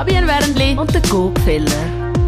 [0.00, 1.70] Fabian Wernli und der Gopfeller.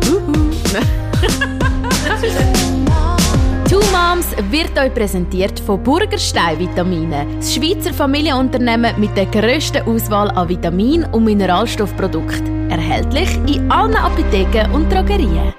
[3.66, 10.30] Two Moms wird euch präsentiert von Burgerstein Vitamine, das Schweizer Familienunternehmen mit der grössten Auswahl
[10.32, 12.70] an Vitamin- und Mineralstoffprodukten.
[12.70, 15.54] Erhältlich in allen Apotheken und Drogerien.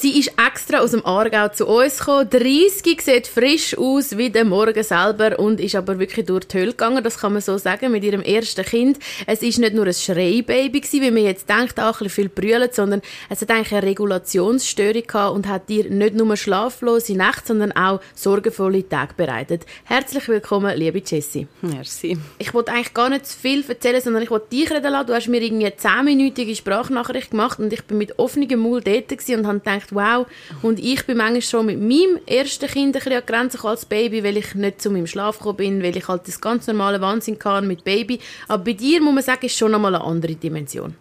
[0.00, 2.30] Sie ist extra aus dem Aargau zu uns gekommen.
[2.30, 6.70] 30 sieht frisch aus wie der Morgen selber und ist aber wirklich durch die Hölle
[6.70, 9.00] gegangen, das kann man so sagen, mit ihrem ersten Kind.
[9.26, 12.28] Es ist nicht nur ein Schreibaby gewesen, wie man jetzt denkt, auch ein bisschen viel
[12.28, 17.48] brüllt, sondern es hat eigentlich eine Regulationsstörung gehabt und hat dir nicht nur schlaflose Nächte,
[17.48, 19.66] sondern auch sorgenvolle Tage bereitet.
[19.82, 21.48] Herzlich willkommen, liebe Jessie.
[21.60, 22.16] Merci.
[22.38, 25.08] Ich wollte eigentlich gar nicht zu viel erzählen, sondern ich wollte dich reden lassen.
[25.08, 29.10] Du hast mir irgendwie eine 10-minütige Sprachnachricht gemacht und ich bin mit offenem Mund dort
[29.10, 30.26] und habe gedacht, gedacht, wow.
[30.62, 34.22] Und ich bin manchmal schon mit meinem ersten Kind ein bisschen an Grenzen als Baby,
[34.24, 37.38] weil ich nicht zu meinem Schlaf gekommen bin, weil ich halt das ganz normale Wahnsinn
[37.38, 38.20] kann mit Baby.
[38.46, 40.94] Aber bei dir, muss man sagen, ist schon nochmal eine andere Dimension.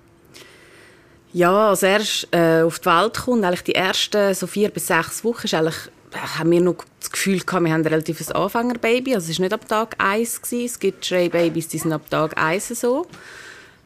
[1.33, 5.23] Ja, als er äh, auf die Welt kommt, eigentlich die ersten so vier bis sechs
[5.23, 5.75] Wochen, ist eigentlich,
[6.13, 9.13] äh, haben wir noch das Gefühl gehabt, wir haben ein relatives Anfängerbaby.
[9.13, 10.41] Also es war nicht ab Tag 1.
[10.41, 10.65] Gewesen.
[10.65, 13.05] Es gibt Schreibabys, die sind ab Tag 1 so.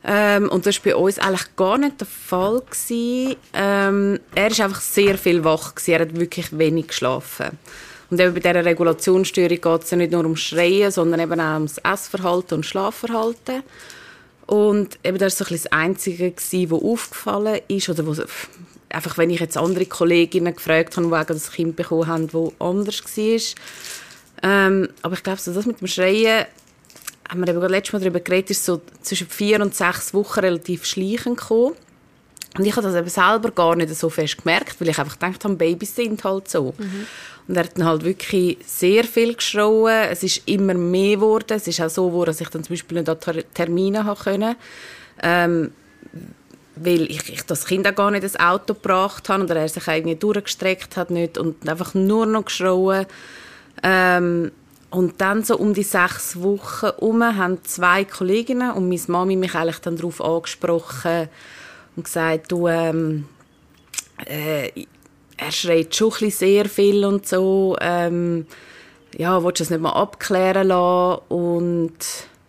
[0.04, 2.64] Ähm, und das war bei uns eigentlich gar nicht der Fall.
[3.54, 5.76] Ähm, er war einfach sehr viel wach.
[5.76, 5.92] Gewesen.
[5.92, 7.58] Er hat wirklich wenig geschlafen.
[8.10, 11.54] Und eben bei dieser Regulationsstörung geht es ja nicht nur um Schreien, sondern eben auch
[11.54, 13.64] ums Essverhalten und Schlafverhalten.
[14.48, 18.14] Und eben das war so das Einzige, was aufgefallen ist, oder wo,
[18.90, 23.02] einfach wenn ich jetzt andere Kolleginnen gefragt habe, die das Kind bekommen haben, das anders
[23.02, 23.40] war.
[24.44, 26.48] Ähm, aber ich glaube, so das mit dem Schreien,
[27.32, 30.86] haben wir eben letztes Mal darüber geredet, ist so zwischen vier und sechs Wochen relativ
[30.86, 31.76] schleichend gekommen.
[32.58, 35.46] Und ich habe das eben selber gar nicht so fest gemerkt, weil ich einfach gedacht
[35.46, 36.74] habe, Babys sind halt so.
[36.78, 37.08] Mhm.
[37.48, 40.10] Und er hat dann halt wirklich sehr viel geschrauen.
[40.10, 41.54] Es ist immer mehr geworden.
[41.54, 44.56] Es ist auch so geworden, dass ich dann zum Beispiel nicht an Termine haben konnte.
[45.24, 45.72] Ähm,
[46.76, 49.88] weil ich, ich das Kind auch gar nicht ins Auto gebracht habe oder er sich
[49.88, 53.06] irgendwie durchgestreckt hat nicht und einfach nur noch geschrauen.
[53.84, 54.52] Ähm,
[54.92, 59.56] und dann so um die sechs Wochen herum haben zwei Kolleginnen und meine Mami mich
[59.56, 61.30] eigentlich dann darauf angesprochen
[61.96, 63.26] und gesagt, du, ähm,
[64.26, 64.70] äh,
[65.38, 68.46] er schreit schon ein sehr viel und so, ähm,
[69.18, 71.22] ja, willst du das nicht mal abklären lassen?
[71.30, 71.98] Und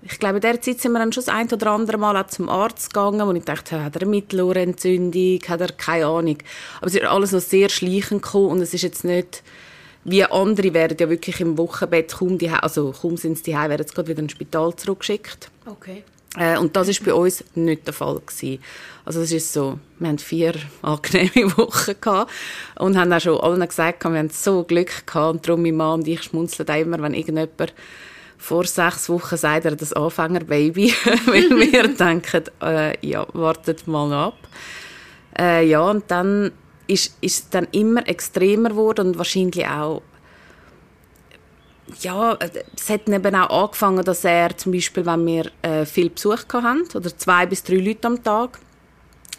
[0.02, 2.26] ich glaube, in der Zeit sind wir dann schon das ein oder andere Mal auch
[2.26, 6.38] zum Arzt gegangen, wo ich dachte, hat er eine Mittelohrentzündung, hat er keine Ahnung.
[6.78, 9.42] Aber es ist alles noch sehr schleichend gekommen und es ist jetzt nicht
[10.04, 13.86] wie andere werden ja wirklich im Wochenbett kaum die also kaum sind sie daheim, werden
[13.86, 15.50] sie gerade wieder ins Spital zurückgeschickt.
[15.66, 16.04] Okay.
[16.36, 18.62] Äh, und das ist bei uns nicht der Fall gewesen.
[19.04, 22.30] Also es ist so, wir haben vier angenehme Wochen gehabt
[22.78, 26.00] und haben auch schon allen gesagt, wir haben so Glück gehabt und darum mein Mann
[26.00, 27.74] und ich schmunzeln immer, wenn irgendjemand
[28.38, 30.92] vor sechs Wochen sagt, er das Anfängerbaby,
[31.26, 34.38] weil wir denken, äh, ja, wartet mal ab.
[35.38, 36.50] Äh, ja, und dann
[36.92, 40.02] ist, ist dann immer extremer geworden und wahrscheinlich auch
[42.00, 42.38] ja,
[42.76, 46.88] es hat eben auch angefangen, dass er zum Beispiel, wenn wir äh, viel Besuch hatten,
[46.94, 48.58] oder zwei bis drei Leute am Tag,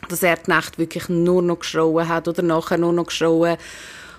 [0.10, 3.58] dass er die Nacht wirklich nur noch geschrauen hat oder nachher nur noch geschrauen.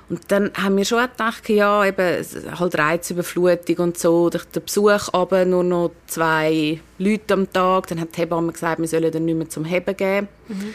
[0.09, 2.25] Und dann haben wir schon gedacht, ja, eben,
[2.59, 7.87] halt Reizüberflutung und so, durch den Besuch aber nur noch zwei Leute am Tag.
[7.87, 10.29] Dann hat die Hebamme gesagt, wir sollen dann nicht mehr zum Heben geben.
[10.49, 10.75] Mhm.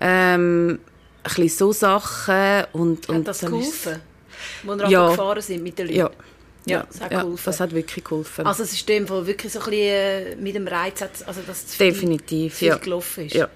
[0.00, 0.78] Ähm,
[1.22, 2.64] ein bisschen so Sachen.
[2.72, 4.00] Und, hat das geholfen?
[4.62, 5.10] Wo wir ja.
[5.10, 5.98] gefahren sind mit den Leuten?
[5.98, 6.10] Ja.
[6.66, 8.46] Ja, das hat, ja, das hat wirklich geholfen.
[8.46, 11.64] Also es ist dem Fall wirklich so ein bisschen äh, mit dem Reiz, also dass
[11.64, 12.76] es Definitiv, viel, ja.
[12.76, 13.34] gelaufen ist.
[13.34, 13.48] Ja.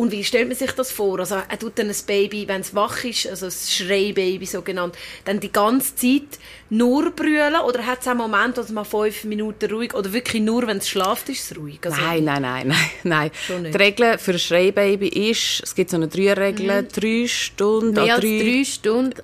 [0.00, 1.18] Und wie stellt man sich das vor?
[1.18, 4.96] Also er tut dann ein Baby, wenn es wach ist, also ein Schreibaby so genannt,
[5.26, 6.38] dann die ganze Zeit
[6.70, 10.40] nur brüllen oder hat es auch Momente, wo es mal fünf Minuten ruhig oder wirklich
[10.40, 11.80] nur, wenn es schlaft, ist es ruhig?
[11.84, 12.66] Also nein, nein, nein,
[13.02, 13.72] nein, nein.
[13.72, 16.88] Die Regel für ein Schreibaby ist, es gibt so eine Dreierregel, mhm.
[16.88, 19.22] drei Stunden, Mehr als drei, drei Stunden,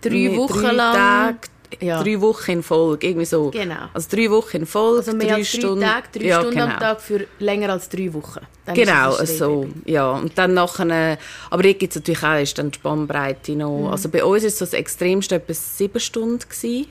[0.00, 0.94] drei Wochen drei lang.
[0.94, 1.38] Tage,
[1.80, 2.02] ja.
[2.02, 3.50] drei Wochen in Folge, irgendwie so.
[3.50, 3.88] Genau.
[3.92, 5.80] Also drei Wochen in Folge, also mehr drei als Stunden.
[5.80, 6.72] Drei Tage, drei ja, Stunden genau.
[6.72, 8.40] am Tag für länger als drei Wochen.
[8.66, 10.12] Dann genau, so, ja.
[10.12, 11.18] Und dann nachher,
[11.50, 13.80] aber hier gibt es natürlich auch ist dann die Spannbreite noch.
[13.80, 13.86] Mhm.
[13.86, 16.40] Also bei uns war so das Extremste etwa sieben Stunden.
[16.40, 16.86] Gewesen.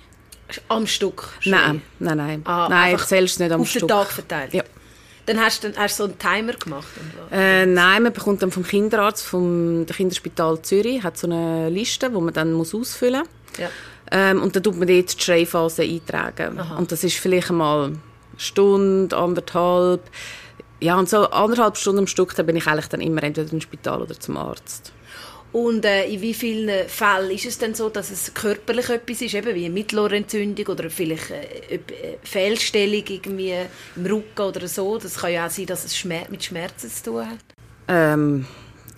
[0.68, 1.30] Am Stück?
[1.46, 2.42] Nein, nein, nein.
[2.46, 3.84] Ah, nein, zählst nicht am auf Stück.
[3.84, 4.54] Auf den Tag verteilt?
[4.54, 4.64] Ja.
[5.30, 6.88] Dann hast du, hast du so einen Timer gemacht?
[7.32, 12.20] Äh, nein, man bekommt dann vom Kinderarzt, vom Kinderspital Zürich, hat so eine Liste, die
[12.20, 13.60] man dann muss ausfüllen muss.
[13.60, 13.70] Ja.
[14.12, 16.60] Ähm, und dann tut man dort die Schreiphase eintragen.
[16.60, 16.78] Aha.
[16.78, 18.00] Und das ist vielleicht mal eine
[18.38, 20.02] Stunde, anderthalb.
[20.80, 23.62] Ja, und so anderthalb Stunden am Stück, da bin ich eigentlich dann immer entweder im
[23.62, 24.94] Spital oder zum Arzt.
[25.52, 29.34] Und äh, in wie vielen Fällen ist es denn so, dass es körperlich etwas ist,
[29.34, 33.56] eben wie eine Mittelohrentzündung oder vielleicht äh, eine Fehlstellung irgendwie
[33.96, 35.00] im Rücken oder so?
[35.00, 37.40] Das kann ja auch sein, dass es Schmer mit Schmerzen zu tun hat.
[37.88, 38.46] Ähm,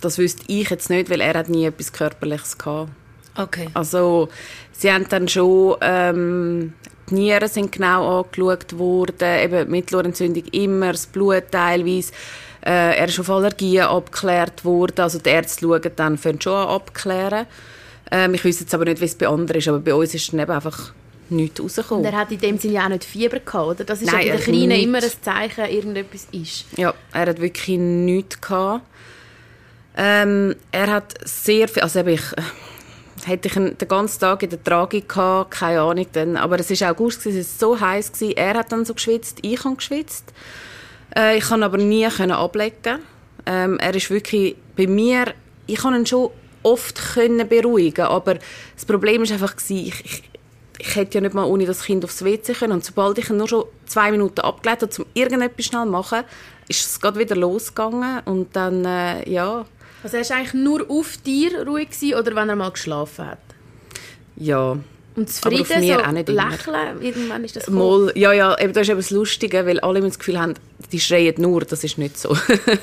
[0.02, 2.90] das wüsste ich jetzt nicht, weil er hat nie etwas Körperliches gehabt.
[3.36, 3.68] Okay.
[3.74, 4.28] Also
[4.72, 6.72] sie haben dann schon ähm,
[7.10, 12.12] die Nieren sind genau angeschaut worden, eben Mittelohrentzündung immer, das Blut teilweise.
[12.64, 16.68] Äh, er ist auf Allergien abgeklärt worden, also die Ärzte schauen dann, fangen schon an
[16.68, 17.46] abklären.
[18.10, 20.32] Ähm, ich weiß jetzt aber nicht, wie es bei anderen ist, aber bei uns ist
[20.32, 20.92] dann eben einfach
[21.28, 22.04] nichts rausgekommen.
[22.04, 23.84] Und er hat in dem Sinne ja auch nicht Fieber gehabt, oder?
[23.84, 24.84] Das ist Nein, ja bei den Kleinen nichts.
[24.84, 26.66] immer ein Zeichen, irgendetwas ist.
[26.76, 28.84] Ja, er hat wirklich nichts gehabt.
[29.96, 32.22] Ähm, er hat sehr viel, also ich,
[33.26, 36.82] hätte ich den ganzen Tag in der Tragik gehabt, keine Ahnung, dann, aber es ist
[36.82, 38.36] August, es war so heiß, gewesen.
[38.36, 40.32] er hat dann so geschwitzt, ich habe geschwitzt.
[41.16, 43.00] Äh, ich kann aber nie können ablegen.
[43.46, 45.34] Ähm, er ist wirklich bei mir,
[45.66, 46.30] ich kann ihn schon
[46.62, 48.38] oft können beruhigen, aber
[48.74, 50.22] das Problem ist einfach gewesen, ich, ich,
[50.78, 53.36] ich hätte ja nicht mal ohne das Kind aufs WC können und sobald ich ihn
[53.36, 56.22] nur schon zwei Minuten abgelegt habe, um irgendetwas schnell zu machen,
[56.68, 59.64] ist es gerade wieder losgegangen und dann, äh, ja,
[60.02, 63.38] Also er war eigentlich nur auf dir ruhig gewesen, oder wenn er mal geschlafen hat?
[64.36, 64.76] ja.
[65.14, 66.48] Und Aber auf zufrieden, mir so auch nicht immer.
[66.50, 68.04] lächeln, irgendwann ist das gekommen.
[68.06, 70.54] Mal, ja, ja, eben, das ist eben das Lustige, weil alle immer das Gefühl haben,
[70.90, 72.34] die schreien nur, das ist nicht so.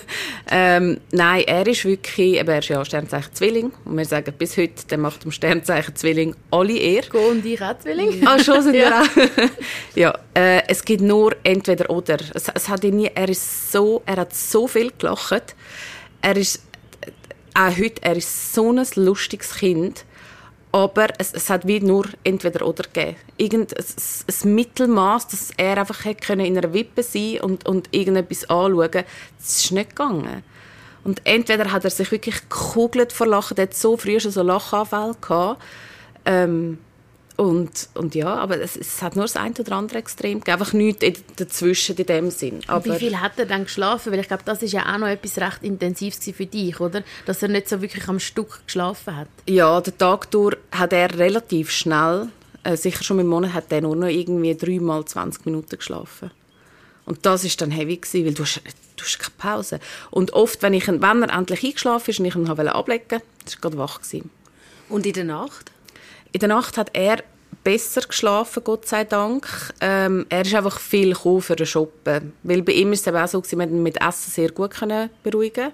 [0.51, 4.57] ähm, nein, er ist wirklich, eben, er ist ja Sternzeichen Zwilling und wir sagen bis
[4.57, 7.01] heute, der macht dem Sternzeichen Zwilling alle Ehr.
[7.09, 8.21] Go und ich auch Zwilling.
[8.27, 9.01] Ah, schon sind Ja.
[9.15, 9.49] wir auch.
[9.95, 12.17] ja, äh, es gibt nur entweder oder.
[12.35, 15.55] Es, es hat ihn nie, er ist so, er hat so viel gelacht.
[16.21, 16.61] Er ist,
[17.59, 20.05] auch heute, er ist so ein lustiges Kind.
[20.71, 23.15] Aber es, es hat wie nur entweder oder gegeben.
[23.37, 29.03] Irgend, ein, Mittelmaß, dass er einfach in einer Wippe sein und, und irgendetwas anschauen Das
[29.39, 30.43] ist nicht gegangen.
[31.03, 34.43] Und entweder hat er sich wirklich gekugelt vor Lachen, er hat so früh schon so
[34.43, 35.61] Lachanfälle gehabt.
[36.25, 36.77] Ähm,
[37.39, 40.51] und, und ja, aber es, es hat nur das eine oder andere Extrem gegeben.
[40.59, 42.59] Einfach nichts dazwischen in dem Sinn.
[42.67, 44.11] Aber Wie viel hat er dann geschlafen?
[44.11, 47.03] Weil ich glaube, das ist ja auch noch etwas recht Intensives für dich, oder?
[47.25, 49.27] Dass er nicht so wirklich am Stück geschlafen hat.
[49.47, 52.27] Ja, den Tag durch hat er relativ schnell,
[52.63, 56.31] äh, sicher schon im Monat, hat er nur noch irgendwie dreimal 20 Minuten geschlafen.
[57.05, 58.61] Und das ist dann heavy gewesen, weil du hast,
[58.97, 59.79] du hast keine Pause.
[60.11, 63.05] Und oft, wenn, ich, ihn- wenn er endlich eingeschlafen ist und ich ihn habe ablegen
[63.09, 63.21] wollte, war
[63.53, 64.01] er gerade wach.
[64.01, 64.29] Gewesen.
[64.89, 65.71] Und in der Nacht?
[66.31, 67.23] In der Nacht hat er
[67.63, 69.47] besser geschlafen, Gott sei Dank.
[69.81, 72.33] Ähm, er ist einfach viel gekommen für den Shoppen.
[72.43, 75.09] Weil bei ihm ist es eben auch so, gewesen, wir mit Essen sehr gut können
[75.23, 75.71] beruhigen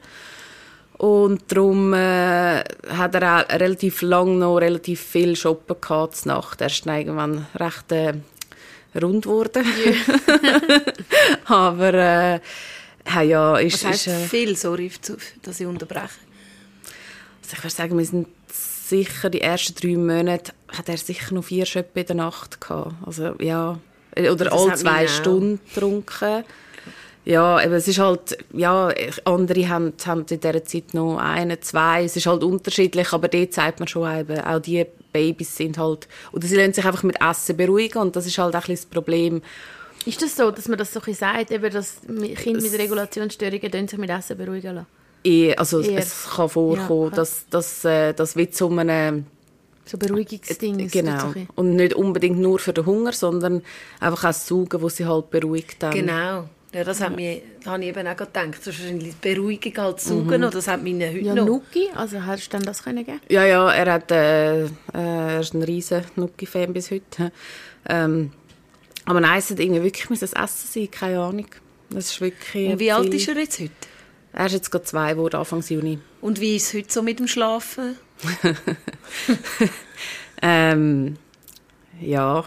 [0.98, 6.62] Und darum äh, hat er auch relativ lang noch relativ viel Shoppen gehabt Nacht.
[6.62, 8.14] Er ist dann irgendwann recht äh,
[9.02, 9.66] rund geworden.
[11.46, 12.40] Aber äh,
[13.14, 14.56] ja, ja, ist, Was heisst ist, äh, viel?
[14.56, 14.92] Sorry,
[15.44, 16.10] dass ich unterbreche.
[17.44, 18.28] Also ich würde sagen, wir sind
[18.90, 22.94] sicher die ersten drei Monate hat er sicher noch vier Schöpfe in der Nacht gehabt.
[23.06, 23.80] Also ja,
[24.18, 25.08] oder Das alle zwei.
[25.08, 26.44] Stunden getrunken.
[27.26, 28.94] Ja, aber es ist halt, ja,
[29.24, 32.04] andere haben, haben in dieser Zeit noch eine, zwei.
[32.04, 36.08] Es ist halt unterschiedlich, aber dort zeigt man schon eben, auch die Babys sind halt,
[36.34, 38.86] oder sie lassen sich einfach mit Essen beruhigen und das ist halt auch ein das
[38.86, 39.42] Problem.
[40.06, 42.02] Ist das so, dass man das so ein sagt, eben, dass
[42.36, 44.88] Kinder mit Regulationsstörungen sich mit Essen beruhigen lassen?
[45.26, 46.00] Eh, Also Eher.
[46.00, 47.16] es kann vorkommen, Ja.
[47.18, 49.26] dass, dass, äh, das wie zu einem
[49.86, 50.88] So Beruhigungsding.
[50.90, 51.34] Genau.
[51.56, 53.62] Und nicht unbedingt nur für den Hunger, sondern
[54.00, 55.92] einfach auch das Saugen, wo sie halt beruhigt dann.
[55.94, 56.50] Genau.
[56.74, 58.50] Ja, das hat mir, da habe ich eben auch gedacht.
[58.60, 61.46] Das ist wahrscheinlich die Beruhigung halt zu suchen, oder das hat meine heute Ja, noch.
[61.46, 63.22] Nuki, also hast du dann das können geben?
[63.30, 67.32] Ja, ja, er, hat, äh, äh, er ist ein riesen Nuki-Fan bis heute.
[67.88, 68.32] Ähm,
[69.06, 71.48] aber nein, es hat irgendwie wirklich müssen das Essen sein, keine Ahnung.
[71.92, 73.72] Das ist wirklich Und wie alt ist er jetzt heute?
[74.38, 76.00] Er ist jetzt gerade zwei geworden, Anfang Juni.
[76.20, 77.96] Und wie ist es heute so mit dem Schlafen?
[80.42, 81.18] Ähm,
[82.02, 82.44] ja.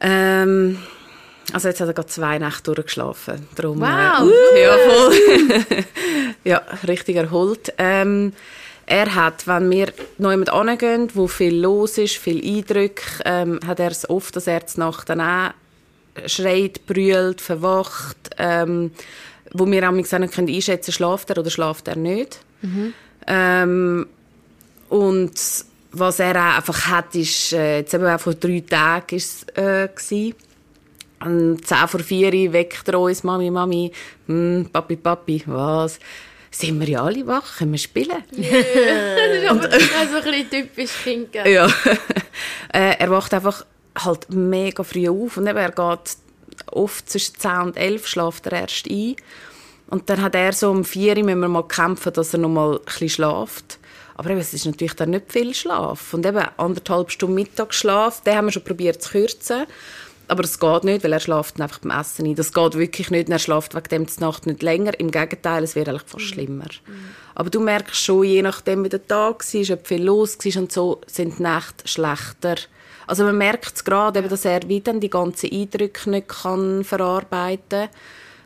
[0.00, 0.78] Ähm,
[1.52, 3.48] also jetzt hat er gerade zwei Nächte durchgeschlafen.
[3.56, 4.30] Darum, Wow.
[4.54, 5.84] Äh, ja, voll.
[6.44, 7.74] ja, richtig erholt.
[7.78, 8.32] Ähm,
[8.86, 13.80] er hat, wenn wir noch jemand angehen, wo viel los ist, viel Eindrücke, ähm, hat
[13.80, 15.50] er es oft, dass er die Nacht dann auch
[16.26, 18.92] schreit, brüllt, verwacht, ähm,
[19.54, 22.40] wo wir auch nicht können einschätzen schlaft er oder schlaft er nicht.
[23.26, 24.06] Ähm,
[24.88, 25.32] und
[25.92, 29.62] was er auch einfach hat, ist, äh, jetzt eben auch vor drei Tagen ist es,
[29.62, 30.34] äh, gewesen.
[31.24, 33.92] Um 10 vor 4 Uhr weckt er uns, Mami, Mami,
[34.26, 36.00] hm, Papi, Papi, was?
[36.50, 37.58] Sind wir ja alle wach?
[37.58, 38.24] Können wir spielen?
[38.36, 41.34] Das ist aber also ein bisschen typisch Kind.
[41.34, 41.66] Ja.
[42.72, 43.64] äh, er wacht einfach
[43.96, 46.16] halt mega früh auf und eben, er geht
[46.70, 49.16] oft zwischen 10 und 11 schlaft er erst ein.
[49.88, 52.48] Und dann hat er so um 4 Uhr müssen wir mal kämpfen, dass er noch
[52.48, 53.78] mal ein bisschen schlaft.
[54.14, 56.14] Aber eben, es ist natürlich dann nicht viel Schlaf.
[56.14, 59.66] Und eben anderthalb Stunden Mittagsschlaf, den haben wir schon probiert zu kürzen.
[60.28, 62.34] Aber es geht nicht, weil er schläft einfach beim Essen ein.
[62.34, 63.28] Das geht wirklich nicht.
[63.28, 64.98] Er schläft wegen dem die Nacht nicht länger.
[64.98, 66.68] Im Gegenteil, es wird eigentlich fast schlimmer.
[66.86, 67.10] Mhm.
[67.34, 70.72] Aber du merkst schon, je nachdem, wie der Tag war, ob viel los war und
[70.72, 72.54] so, sind die Nächte schlechter.
[73.06, 77.88] Also man merkt es gerade, dass er wieder die ganzen Eindrücke nicht kann verarbeiten kann.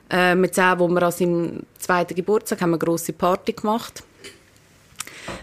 [0.09, 4.05] Äh, mit zehn, wo wir an seinem zweiten Geburtstag haben wir eine grosse Party gemacht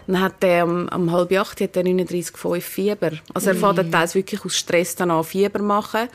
[0.06, 3.12] dann hat er um, um halb acht hat er 39,5 Fieber.
[3.32, 6.08] Also er fängt teils wirklich aus Stress dann an Fieber machen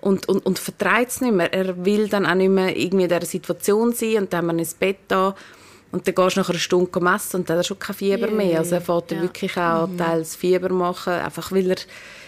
[0.00, 1.52] und, und, und vertreibt es nicht mehr.
[1.52, 4.60] Er will dann auch nicht mehr irgendwie in dieser Situation sein und dann haben wir
[4.60, 5.34] ins Bett da
[5.92, 8.28] und dann gehst du nach einer Stunde messen und dann hat er schon kein Fieber
[8.28, 8.36] yeah.
[8.36, 8.58] mehr.
[8.58, 9.22] Also er fängt ja.
[9.22, 9.98] wirklich auch mhm.
[9.98, 11.76] teils Fieber machen, einfach weil er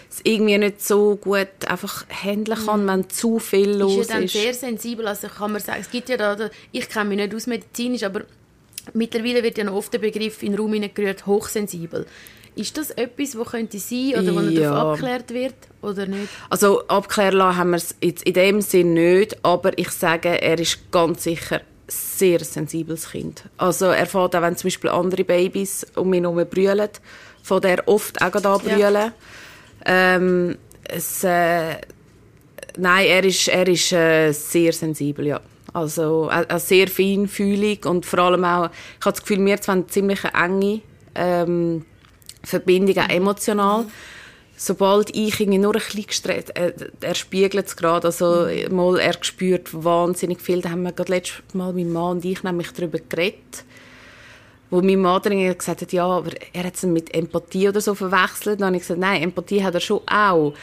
[0.09, 2.87] es irgendwie nicht so gut einfach handeln kann, mhm.
[2.87, 4.01] wenn zu viel los ist.
[4.01, 7.09] Ist ja dann sehr sensibel, also kann man sagen, es gibt ja da, ich kenne
[7.09, 8.21] mich nicht aus medizinisch, aber
[8.93, 12.05] Mittlerweile wird ja noch oft der Begriff in den Raum gerührt, hochsensibel.
[12.55, 14.73] Ist das etwas, was könnte sein oder wo ja.
[14.73, 16.27] abgeklärt wird oder nicht?
[16.49, 20.57] Also abklären lassen haben wir es jetzt in dem Sinn nicht, aber ich sage, er
[20.57, 23.43] ist ganz sicher ein sehr sensibles Kind.
[23.57, 26.89] Also er fährt auch, wenn zum Beispiel andere Babys um ihn herum brüllen,
[27.43, 28.93] von der oft auch da brüllen.
[28.93, 29.13] Ja.
[29.87, 31.77] Ähm, es, äh,
[32.77, 35.41] nein, er ist, er ist äh, sehr sensibel, ja.
[35.73, 40.23] Also auch sehr feinfühlig und vor allem auch, ich habe das Gefühl, wir haben ziemlich
[40.25, 40.81] eine enge
[41.15, 41.85] ähm,
[42.43, 43.85] Verbindung, auch emotional.
[44.55, 49.13] Sobald ich irgendwie nur ein bisschen gestresst, äh, er spiegelt es gerade, also mal, er
[49.21, 50.61] spürt wahnsinnig viel.
[50.61, 53.65] Da haben wir gerade letztes Mal, mein Mann und ich, nämlich darüber geredet,
[54.69, 58.59] wo mein Mann gesagt hat, ja, aber er hat es mit Empathie oder so verwechselt.
[58.59, 60.53] Dann habe ich gesagt, nein, Empathie hat er schon auch.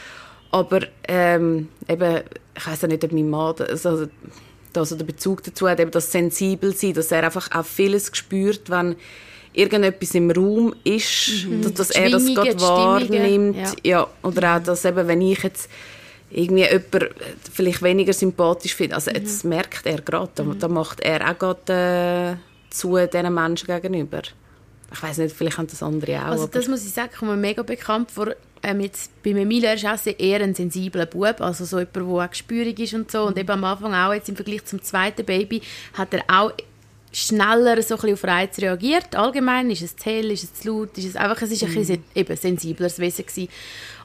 [0.51, 2.21] Aber ähm, eben,
[2.55, 4.07] ich weiß ja nicht, ob mein Mann, also,
[4.75, 8.69] also der Bezug dazu hat, eben das sensibel sein, dass er einfach auch vieles spürt,
[8.69, 8.95] wenn
[9.53, 11.61] irgendetwas im Raum ist, mhm.
[11.61, 13.57] dass, dass er das gerade wahrnimmt.
[13.57, 13.73] Ja.
[13.83, 14.07] ja.
[14.21, 15.69] Oder auch, dass eben, wenn ich jetzt
[16.29, 17.09] irgendwie jemanden
[17.51, 19.17] vielleicht weniger sympathisch finde, also mhm.
[19.17, 20.59] jetzt merkt er gerade, da, mhm.
[20.59, 24.21] da, macht er auch gerade äh, zu diesen Menschen gegenüber.
[24.91, 26.25] Ich weiß nicht, vielleicht haben das andere auch.
[26.25, 28.33] Also das muss ich sagen, kommt mir mega bekannt vor.
[28.63, 32.29] Ähm, jetzt bei Emilia ist auch eher ein sensibler Bub, also so jemand, der auch
[32.29, 33.23] gespürig ist und so.
[33.23, 35.61] Und eben am Anfang auch jetzt im Vergleich zum zweiten Baby
[35.93, 36.51] hat er auch
[37.11, 39.15] schneller so ein auf Reize reagiert.
[39.15, 41.73] Allgemein ist es zu hell, ist es zu laut, ist es einfach, es ist ein
[41.73, 42.03] bisschen mhm.
[42.13, 43.49] eben sensibleres Wesen gewesen.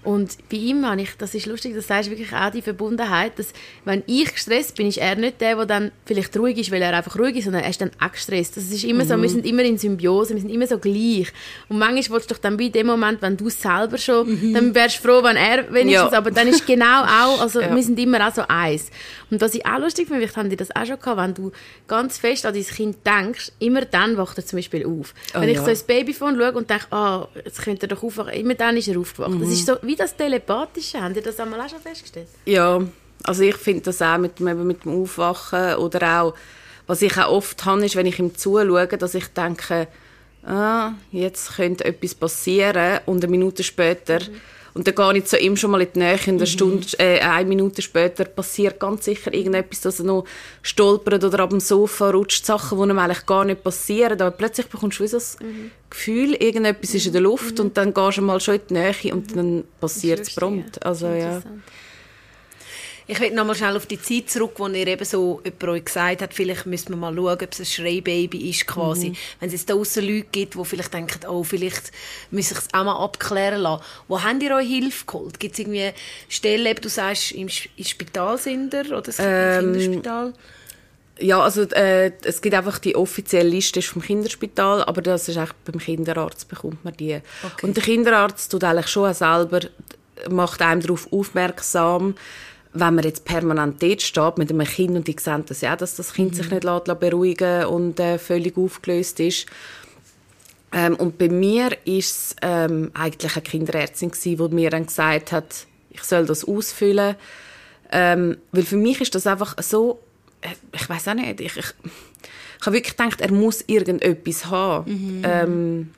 [0.02, 3.52] Und bei ihm habe ich, das ist lustig, das sagst wirklich auch die Verbundenheit, dass
[3.84, 6.96] wenn ich gestresst bin, ist er nicht der, der dann vielleicht ruhig ist, weil er
[6.96, 8.56] einfach ruhig ist, sondern er ist dann auch gestresst.
[8.56, 9.08] Das ist immer mhm.
[9.08, 11.30] so, wir sind immer in Symbiose, wir sind immer so gleich.
[11.68, 14.54] Und manchmal willst du doch dann bei dem Moment, wenn du selber schon, mhm.
[14.54, 16.18] dann wärst du froh, wenn er wenigstens, ja.
[16.18, 17.74] aber dann ist genau auch, also ja.
[17.74, 18.90] wir sind immer auch so eins.
[19.30, 21.52] Und was ich auch lustig finde, vielleicht haben die das auch schon gehabt, wenn du
[21.86, 25.14] ganz fest an dein Kind denkst, immer dann wacht er zum Beispiel auf.
[25.34, 25.64] Oh, wenn ich ja.
[25.64, 28.76] so ins Babyphone schaue und denke, ah, oh, jetzt könnte er doch aufwachen, immer dann
[28.76, 29.32] ist er aufgewacht.
[29.32, 29.40] Mhm.
[29.40, 31.00] Das ist so wie das Telepathische.
[31.00, 32.28] Habt ihr das einmal auch schon festgestellt?
[32.44, 32.80] Ja,
[33.24, 36.34] also ich finde das auch mit, mit dem Aufwachen oder auch,
[36.86, 39.86] was ich auch oft habe, ist, wenn ich ihm zuschaue, dass ich denke,
[40.44, 44.40] ah, jetzt könnte etwas passieren und eine Minute später mhm.
[44.74, 46.46] Und dann gehe ich zu ihm schon mal in die Nähe und eine, mhm.
[46.46, 50.24] Stunde, äh, eine Minute später passiert ganz sicher irgendetwas, dass er noch
[50.62, 54.20] stolpert oder ab dem Sofa rutscht, Sachen, die ihm eigentlich gar nicht passieren.
[54.20, 55.70] Aber plötzlich bekommst du das mhm.
[55.88, 57.66] Gefühl, irgendetwas ist in der Luft mhm.
[57.66, 60.84] und dann gehst du mal schon in die Nähe und dann passiert es prompt.
[60.84, 61.42] Also, ja.
[63.10, 65.84] Ich will noch mal schnell auf die Zeit zurück, wo ihr eben so jemand euch
[65.84, 69.10] gesagt hat, vielleicht müssen wir mal schauen, ob es ein Schreibaby ist quasi.
[69.10, 69.16] Mhm.
[69.40, 71.90] Wenn es jetzt da aussen Leute gibt, die vielleicht denken, oh, vielleicht
[72.30, 73.82] müssen ich es auch mal abklären lassen.
[74.06, 75.40] Wo habt ihr euch Hilfe geholt?
[75.40, 75.90] Gibt es irgendwie
[76.28, 80.32] Stellen, du sagst, im, im Spital sind ihr, oder ähm, im Kinderspital?
[81.18, 85.64] Ja, also äh, es gibt einfach die offizielle Liste vom Kinderspital, aber das ist echt
[85.64, 87.20] beim Kinderarzt bekommt man die.
[87.42, 87.66] Okay.
[87.66, 89.62] Und der Kinderarzt tut eigentlich schon selber
[90.28, 92.14] macht einem darauf aufmerksam,
[92.72, 95.96] wenn man jetzt permanent dort steht mit einem Kind und die sehen das ja, dass
[95.96, 96.36] das Kind mhm.
[96.36, 99.46] sich nicht lässt, beruhigen und äh, völlig aufgelöst ist.
[100.72, 105.32] Ähm, und bei mir ist es ähm, eigentlich eine Kinderärztin gewesen, die mir dann gesagt
[105.32, 107.16] hat, ich soll das ausfüllen,
[107.90, 109.98] ähm, weil für mich ist das einfach so,
[110.40, 111.74] äh, ich weiß auch nicht, ich, ich,
[112.60, 115.18] ich habe wirklich gedacht, er muss irgendetwas haben.
[115.20, 115.90] Mhm.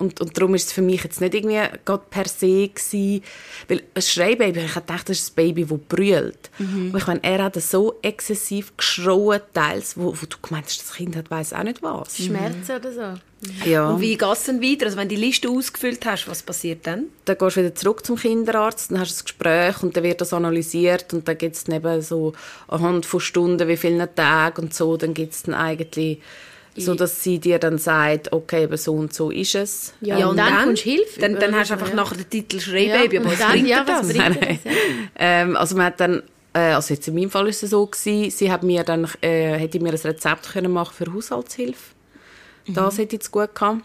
[0.00, 3.22] Und, und darum ist es für mich jetzt nicht irgendwie gerade per se gewesen,
[3.68, 6.50] weil ein Schreibaby, ich dachte, das ist ein Baby, das brüllt.
[6.58, 6.88] Mhm.
[6.88, 10.94] Aber ich meine, er hat so exzessiv geschrauen, teils, wo, wo du gemeint hast, das
[10.94, 12.16] Kind hat weiß auch nicht was.
[12.16, 12.76] Schmerzen mhm.
[12.76, 13.46] oder so.
[13.46, 13.70] Mhm.
[13.70, 13.90] Ja.
[13.90, 14.86] Und wie geht es dann weiter?
[14.86, 17.06] Also wenn du die Liste ausgefüllt hast, was passiert dann?
[17.26, 20.20] Dann gehst du wieder zurück zum Kinderarzt, dann hast du ein Gespräch und dann wird
[20.20, 22.32] das analysiert und dann gibt es eben so
[22.68, 26.20] anhand von Stunden, wie viele Tage und so, dann gibt es dann eigentlich
[26.76, 29.92] so dass sie dir dann sagt, okay, aber so und so ist es.
[30.00, 31.20] Ja, ja und, und dann, dann kommst du Hilfe.
[31.20, 31.94] Dann, dann hast du einfach ja.
[31.94, 34.08] nachher den Titel Schreibaby, ja, aber was dann, bringt ja, das?
[34.08, 34.72] Bringt das?
[35.16, 36.22] ähm, also man hat dann,
[36.54, 39.58] äh, also jetzt in meinem Fall ist es so gewesen, sie hat mir dann, äh,
[39.58, 41.94] hätte mir ein Rezept können machen für Haushaltshilfe.
[42.66, 42.74] Mhm.
[42.74, 43.82] Das hätte ich gut gehabt.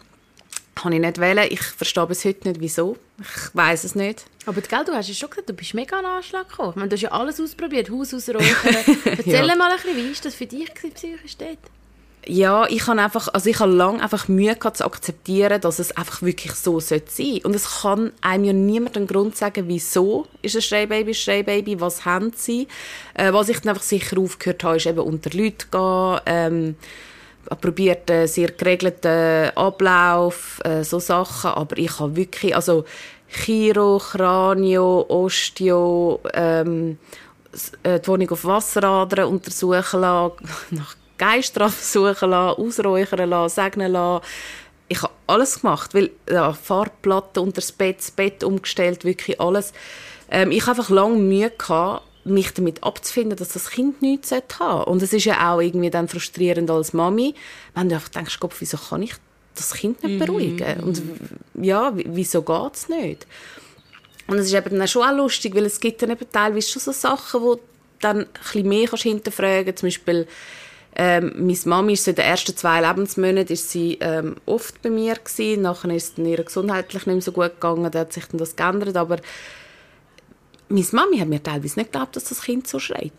[0.75, 1.47] Kann ich nicht wählen.
[1.49, 2.97] Ich verstehe bis heute nicht, wieso.
[3.21, 4.25] Ich weiß es nicht.
[4.45, 6.71] Aber gell, du hast ja schon gesagt, du bist mega an Anschlag gekommen.
[6.71, 8.75] Ich meine, du hast ja alles ausprobiert, Haus ausräuchern.
[9.05, 9.55] Erzähl ja.
[9.55, 11.57] mal ein bisschen, wie war das für dich psychisch dort?
[12.27, 15.95] Ja, ich habe einfach, also ich habe lange einfach Mühe gehabt, zu akzeptieren, dass es
[15.95, 17.47] einfach wirklich so sein sollte.
[17.47, 21.79] Und es kann einem ja niemand einen Grund sagen, wieso ist ein Schreibaby ein Schreibaby,
[21.79, 22.67] was haben sie.
[23.13, 26.75] Äh, was ich dann einfach sicher aufgehört habe, ist eben unter Leute gehen, ähm,
[27.61, 31.51] probiert einen sehr geregelten Ablauf, äh, so Sachen.
[31.51, 32.85] Aber ich habe wirklich, also
[33.29, 36.97] Chiro, Kranio, Osteo, ähm,
[37.83, 40.33] äh, die Wohnung auf Wasseradern untersuchen lassen,
[40.71, 44.25] nach Geistraff suchen lassen, ausräuchern lassen, segnen lassen.
[44.87, 49.73] Ich habe alles gemacht, weil ja, Farbplatten unter das Bett, das Bett umgestellt, wirklich alles.
[50.29, 54.43] Ähm, ich habe einfach lange Mühe gehabt, mich damit abzufinden, dass das Kind nichts haben
[54.49, 54.89] sollte.
[54.89, 57.35] Und es ist ja auch irgendwie dann frustrierend als Mami,
[57.75, 59.13] wenn du einfach denkst, Gott, wieso kann ich
[59.55, 60.19] das Kind nicht mhm.
[60.19, 60.79] beruhigen?
[60.81, 61.01] Und
[61.61, 63.27] ja, wieso geht es nicht?
[64.27, 66.81] Und es ist eben dann schon auch lustig, weil es gibt dann eben teilweise schon
[66.81, 67.61] so Sachen, wo du
[68.01, 70.27] dann ein bisschen mehr kannst hinterfragen Zum Beispiel,
[70.95, 74.89] ähm, meine Mami ist so in den ersten zwei Lebensmonaten ist sie, ähm, oft bei
[74.89, 75.63] mir gewesen.
[75.63, 78.55] Nachher ist es ihr gesundheitlich nicht mehr so gut gegangen, da hat sich dann das
[78.55, 79.17] geändert, aber
[80.69, 83.11] meine Mami hat mir teilweise nicht geglaubt, dass das Kind so schreit.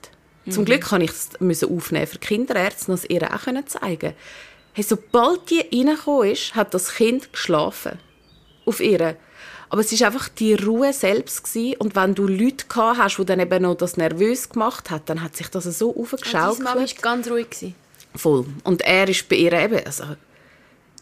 [0.46, 0.50] Mhm.
[0.50, 4.14] Zum Glück kann ich es aufnehmen für Kinderärzte, dass ihr auch zeigen können.
[4.72, 7.98] Hey, sobald die reingekommen ist, hat das Kind geschlafen.
[8.64, 9.16] Auf ihr.
[9.68, 11.76] Aber es war einfach die Ruhe selbst gewesen.
[11.78, 15.22] Und wenn du Leute gehabt hast, die dann eben noch das nervös gemacht haben, dann
[15.22, 15.94] hat sich das so.
[15.94, 17.50] Also Mama war ganz ruhig.
[17.50, 17.74] Gewesen.
[18.14, 18.46] Voll.
[18.64, 20.04] Und er ist bei ihr eben, also,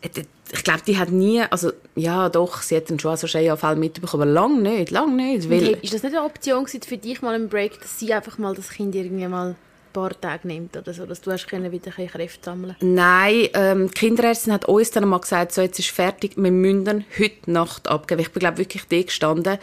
[0.03, 4.23] ich glaube, die hat nie, also, ja, doch, sie hat dann schon so Scheanfall mitbekommen,
[4.23, 5.49] aber lange nicht, lange nicht.
[5.49, 8.55] Weil, ist das nicht eine Option für dich mal im Break, dass sie einfach mal
[8.55, 9.55] das Kind irgendwie mal
[9.95, 13.89] paar Tage nimmt oder so, dass du hast können wieder ein Kräfte sammeln Nein, ähm,
[13.89, 17.89] die Kinderärztin hat uns dann mal gesagt, so jetzt ist fertig, wir müssen heute Nacht
[17.89, 18.21] abgeben.
[18.21, 19.59] Ich bin glaube wirklich da gestanden.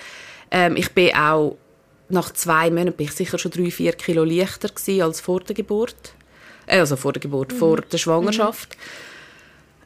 [0.50, 1.58] Ähm, ich bin auch
[2.10, 5.56] nach zwei Monaten bin ich sicher schon drei, vier Kilo leichter gewesen als vor der
[5.56, 6.14] Geburt.
[6.66, 7.58] Äh, also vor der Geburt, mhm.
[7.58, 8.76] vor der Schwangerschaft.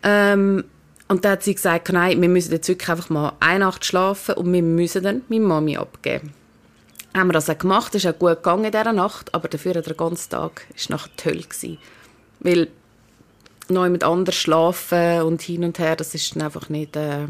[0.03, 0.09] Mhm.
[0.09, 0.63] Ähm,
[1.07, 4.35] und da hat sie gesagt, nein, wir müssen jetzt wirklich einfach mal eine Nacht schlafen
[4.35, 6.33] und wir müssen dann meine Mami abgeben
[7.15, 7.95] haben wir das auch gemacht.
[7.95, 11.09] Es ist auch gut gegangen in dieser Nacht, aber dafür der ganze Tag war nachher
[11.19, 11.43] die Hölle.
[11.43, 11.77] Gewesen.
[12.39, 12.67] Weil
[13.69, 16.95] noch mit anders schlafen und hin und her, das ist dann einfach nicht...
[16.95, 17.27] Äh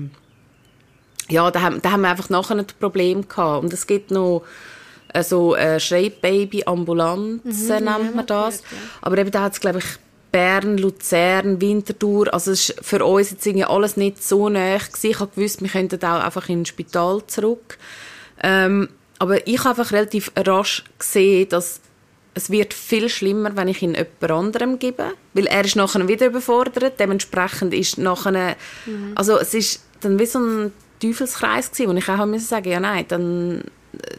[1.30, 3.64] ja, da haben, da haben wir einfach nachher ein Problem gehabt.
[3.64, 4.44] Und es gibt noch
[5.14, 8.62] äh, so äh, Schreibbaby-Ambulanzen, mhm, nennt man das.
[8.62, 8.78] Gehört, ja.
[9.02, 9.86] Aber eben da hat es, glaube ich,
[10.32, 12.34] Bern, Luzern, Winterthur.
[12.34, 15.10] Also es ist für uns jetzt irgendwie alles nicht so nah gewesen.
[15.10, 17.78] Ich habe gewusst, wir könnten auch einfach ins Spital zurück.
[18.44, 21.82] Ähm, aber ich habe einfach relativ rasch gesehen, dass
[22.34, 26.28] es wird viel schlimmer, wenn ich ihn jemand anderem gebe, weil er ist nachher wieder
[26.28, 29.14] überfordert, dementsprechend ist nachher, mhm.
[29.16, 32.80] also es ist dann wie so ein Teufelskreis gewesen, wo ich auch sagen sagen ja
[32.80, 33.64] nein, dann,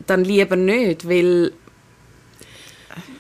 [0.07, 1.53] dann lieber nicht, weil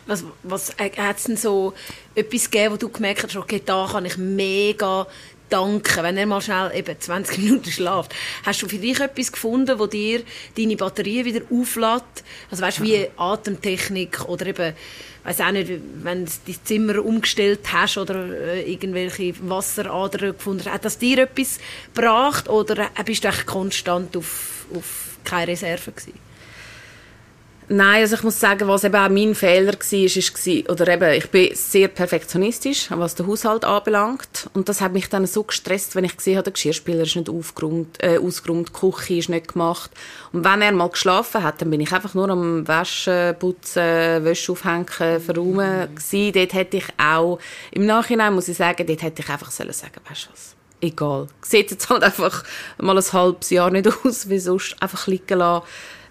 [0.06, 1.74] was, was äh, hat es denn so
[2.14, 5.06] etwas gegeben, wo du gemerkt hast, okay, da kann ich mega
[5.48, 8.14] danken, wenn er mal schnell eben 20 Minuten schlaft.
[8.44, 10.22] Hast du für dich etwas gefunden, wo dir
[10.56, 12.02] deine Batterie wieder auflädt?
[12.50, 14.74] Also weißt du, wie Atemtechnik oder eben,
[15.24, 15.70] weiß auch nicht,
[16.02, 21.18] wenn du dein Zimmer umgestellt hast oder äh, irgendwelche Wasseradern gefunden hast, hat das dir
[21.18, 21.58] etwas
[21.94, 26.26] gebracht oder bist du echt konstant auf, auf keine Reserve gewesen?
[27.68, 31.12] Nein, also ich muss sagen, was eben auch mein Fehler war, ist, ist oder eben,
[31.14, 34.35] ich bin sehr perfektionistisch, was den Haushalt anbelangt.
[34.52, 37.28] Und das hat mich dann so gestresst, wenn ich gesehen habe, der Geschirrspüler ist nicht
[37.28, 39.90] aufgeräumt, äh, ausgeräumt, die Küche ist nicht gemacht.
[40.32, 44.52] Und wenn er mal geschlafen hat, dann bin ich einfach nur am Waschen, Putzen, Wäsche
[44.52, 46.32] aufhängen, verräumen gewesen.
[46.32, 47.38] Dort hätte ich auch,
[47.72, 51.26] im Nachhinein muss ich sagen, dort hätte ich einfach sollen sagen, weißt du was, egal.
[51.42, 52.44] Sieht jetzt halt einfach
[52.78, 55.64] mal ein halbes Jahr nicht aus, wie sonst, einfach liegen lassen.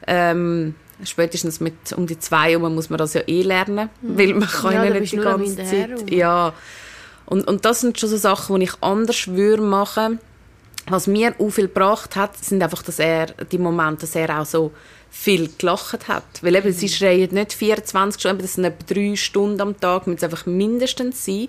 [0.07, 4.17] Ähm, spätestens mit um die zwei Uhr muss man das ja eh lernen, mhm.
[4.17, 6.09] weil man kann ja, nicht die ganze Zeit.
[6.11, 6.53] Ja.
[7.25, 10.19] Und, und das sind schon so Sachen, die ich anders würde machen.
[10.87, 14.45] Was mir auch viel gebracht hat, sind einfach, dass er die Momente, dass er auch
[14.45, 14.71] so
[15.09, 16.23] viel gelacht hat.
[16.41, 16.73] Weil eben, mhm.
[16.73, 20.45] sie schreien nicht 24 Stunden, das sind etwa drei Stunden am Tag, müssen es einfach
[20.45, 21.47] mindestens sein.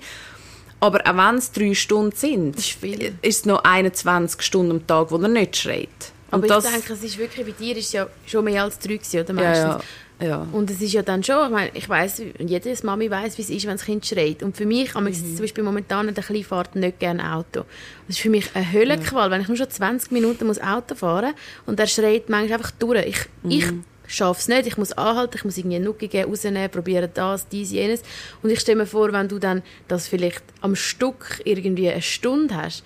[0.81, 5.11] Aber auch wenn es drei Stunden sind, ist, ist es noch 21 Stunden am Tag,
[5.11, 5.89] wo er nicht schreit.
[6.31, 9.21] Aber ich denke, es ist wirklich, bei dir ist ja schon mehr als drei gewesen,
[9.21, 9.59] oder meistens.
[9.59, 9.81] Ja, ja.
[10.21, 10.47] Ja.
[10.53, 13.51] Und es ist ja dann schon, ich meine, ich weiss, jede Mami weiß, wie es
[13.51, 14.43] ist, wenn das Kind schreit.
[14.43, 15.13] Und für mich, mhm.
[15.13, 17.65] zum Beispiel momentan in der Kleinfahrt nicht gerne Auto.
[18.07, 19.31] Das ist für mich eine Höllenqual, ja.
[19.31, 22.71] wenn ich nur schon 20 Minuten muss Auto fahren muss und er schreit manchmal einfach
[22.71, 23.07] durch.
[23.07, 23.51] Ich, mhm.
[23.51, 23.67] ich
[24.07, 27.49] schaffe es nicht, ich muss anhalten, ich muss irgendwie eine Nucke geben, rausnehmen, probieren das,
[27.49, 28.03] dies, jenes.
[28.43, 32.57] Und ich stelle mir vor, wenn du dann das vielleicht am Stück irgendwie eine Stunde
[32.57, 32.85] hast,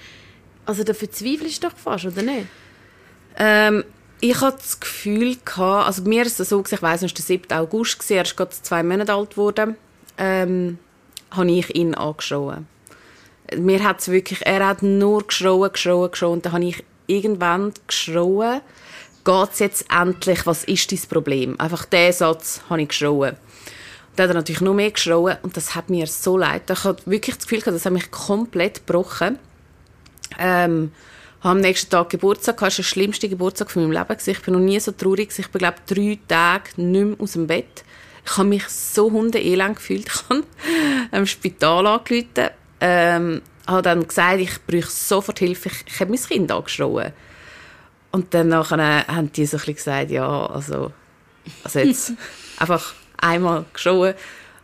[0.66, 2.46] also da verzweifelst du doch fast, oder nicht?
[3.38, 3.84] Ähm,
[4.20, 7.24] ich hatte das Gefühl, gehabt, also mir ist es so, ich weiss, es war der
[7.24, 7.52] 7.
[7.52, 9.76] August, er ist gerade zwei Monate alt geworden,
[10.18, 10.78] ähm,
[11.30, 12.66] habe ich ihn angeschrien.
[13.56, 18.60] Mir hat's wirklich, er hat nur geschrien, geschrien, geschrien, und dann habe ich irgendwann geschrien,
[19.24, 21.58] geht's jetzt endlich, was ist dein Problem?
[21.58, 23.36] Einfach diesen Satz habe ich geschrien.
[24.16, 26.70] Dann hat er natürlich noch mehr geschrien und das hat mir so leid.
[26.70, 29.38] Ich hatte wirklich das Gefühl, das hat mich komplett gebrochen.
[30.38, 30.92] Ähm,
[31.40, 32.72] habe am nächsten Tag Geburtstag gehabt.
[32.72, 34.20] Das war der schlimmste Geburtstag von meinem Leben.
[34.26, 35.30] Ich bin noch nie so traurig.
[35.38, 37.84] Ich bin, glaube drei Tage nicht mehr aus dem Bett.
[38.24, 40.06] Ich habe mich so hundeelend gefühlt.
[40.06, 40.44] Ich habe
[41.12, 42.50] im Spital angerufen.
[42.80, 45.70] Ähm, habe dann gesagt, ich brauche sofort Hilfe.
[45.70, 47.12] Ich, ich habe mein Kind angeschrien.
[48.12, 50.92] Und dann nachher haben die so ein bisschen gesagt, ja, also,
[51.62, 52.12] also jetzt
[52.58, 54.14] einfach einmal geschrien.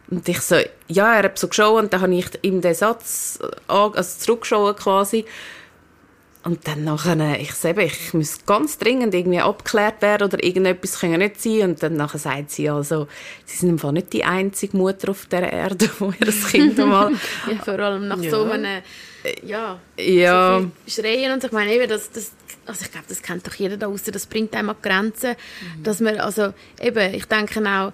[0.09, 0.57] Und ich so,
[0.89, 5.25] ja, er hat so geschrien und dann habe ich ihm den Satz also zurückgeschaut quasi.
[6.47, 11.19] Und dann nachher, ich sage, ich muss ganz dringend irgendwie abgeklärt werden oder irgendetwas kann
[11.19, 11.63] nicht sein.
[11.63, 13.09] Und dann nachher sagt sie, also,
[13.45, 17.11] sie sind einfach nicht die einzige Mutter auf der Erde, wo ihr das Kind mal...
[17.51, 18.31] ja, vor allem nach ja.
[18.31, 18.81] so einem,
[19.43, 20.61] ja, ja.
[20.61, 21.49] So Schreien und so.
[21.49, 22.31] Ich meine eben, das, das,
[22.65, 25.83] also ich glaube, das kennt doch jeder da außen, das bringt einem an Grenzen, mhm.
[25.83, 27.93] dass man, also eben, ich denke auch,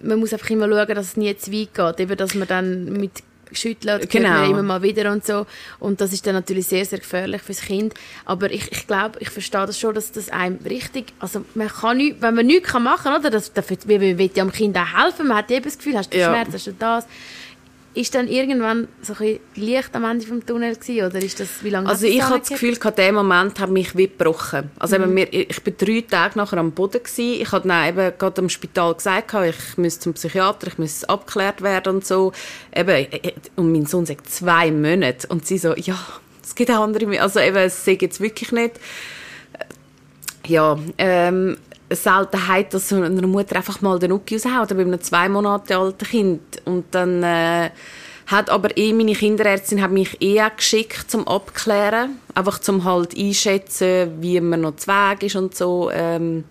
[0.00, 2.92] man muss einfach immer schauen, dass es nie zu weit geht, eben, dass man dann
[2.92, 3.22] mit
[3.56, 4.44] schütteln, das genau.
[4.50, 5.46] immer mal wieder und so.
[5.78, 7.94] Und das ist dann natürlich sehr, sehr gefährlich fürs Kind.
[8.24, 11.96] Aber ich, ich glaube, ich verstehe das schon, dass das einem richtig, also man kann
[11.96, 15.04] nicht, wenn man nichts machen kann, oder, das, das, man will ja dem Kind auch
[15.04, 16.28] helfen, man hat eben das Gefühl, hast du ja.
[16.28, 17.06] Schmerz, hast du das,
[17.94, 21.70] ist dann irgendwann so ein Licht am Ende des Tunnels gewesen, oder ist das, wie
[21.70, 24.70] lange Also ich habe das Gefühl, in dem Moment hat mich wie gebrochen.
[24.78, 25.16] Also mhm.
[25.16, 27.40] eben, ich bin drei Tage nachher am Boden gewesen.
[27.40, 31.62] Ich habe dann eben gerade im Spital gesagt, ich müsste zum Psychiater, ich müsste abgeklärt
[31.62, 32.32] werden und so.
[32.74, 35.98] Eben, äh, äh, und mein Sohn sagt zwei Monate und sie so, ja,
[36.42, 38.80] es gibt auch andere, also eben, es sagt jetzt wirklich nicht.
[40.46, 41.56] Ja, ähm,
[41.96, 46.06] Seltenheit, dass so eine Mutter einfach mal den Nuki raushaut, bei einem zwei Monate alten
[46.06, 46.62] Kind.
[46.64, 47.70] Und dann äh,
[48.26, 54.20] hat aber eh meine Kinderärztin hat mich eh geschickt zum Abklären, einfach zum halt einschätzen,
[54.20, 55.90] wie man noch zu Weg ist und so.
[55.92, 56.44] Ähm,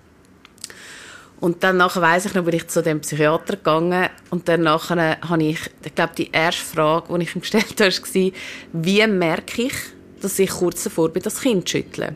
[1.39, 5.17] und dann nachher weiss ich noch, bin ich zu dem Psychiater gegangen und dann nachher
[5.27, 8.32] habe ich, ich glaube, die erste Frage, die ich ihm gestellt habe, war,
[8.71, 9.73] wie merke ich,
[10.21, 12.15] dass ich kurz davor bin, das Kind zu schütteln?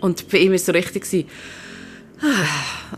[0.00, 1.26] Und bei ihm war es so richtig,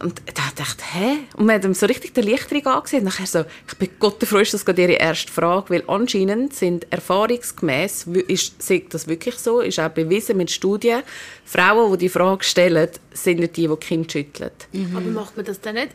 [0.00, 1.18] und da dachte ich, hä?
[1.36, 3.04] Und hat ihm so richtig den Lichtring angesehen.
[3.04, 6.86] Nachher so, ich bin Gott froh, ist das gerade ihre erste Frage, weil anscheinend sind
[6.90, 8.54] erfahrungsgemäß, ist,
[8.90, 11.02] das wirklich so, ist auch bewiesen mit Studien,
[11.44, 14.50] Frauen, die die Frage stellen, sind nicht die, die Kind schütteln.
[14.72, 14.96] Mhm.
[14.96, 15.90] Aber macht man das dann nicht?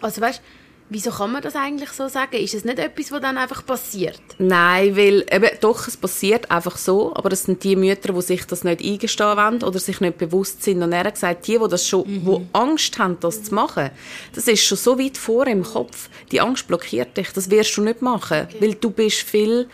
[0.00, 0.40] Also weißt
[0.88, 2.36] Wieso kann man das eigentlich so sagen?
[2.36, 4.20] Ist es nicht etwas, was dann einfach passiert?
[4.38, 8.46] Nein, weil eben, doch, es passiert einfach so, aber es sind die Mütter, die sich
[8.46, 10.84] das nicht eingestehen wollen oder sich nicht bewusst sind.
[10.84, 12.24] Und er hat gesagt, die, die, das schon, mhm.
[12.24, 13.90] die Angst haben, das zu machen,
[14.32, 16.08] das ist schon so weit vor im Kopf.
[16.30, 18.56] Die Angst blockiert dich, das wirst du nicht machen, okay.
[18.60, 19.68] weil du bist viel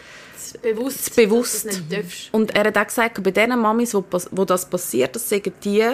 [0.63, 1.69] bewusst, bewusst.
[2.33, 5.87] Und er hat auch gesagt, bei den Mamis, wo, wo das passiert, das sagen die,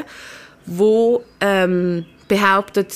[0.64, 2.87] die ähm, behaupten,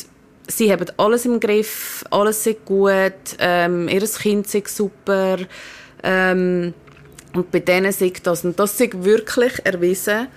[0.48, 5.38] sie haben alles im Griff, alles ist gut, ähm, ihr Kind ist super.
[6.02, 6.74] Ähm,
[7.34, 8.44] und bei denen ist das.
[8.44, 10.28] Und das ist wirklich erwiesen.